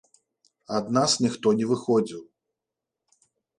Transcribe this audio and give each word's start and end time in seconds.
Ад 0.77 0.85
нас 0.95 1.11
ніхто 1.27 1.47
не 1.61 1.69
выходзіў. 1.73 2.21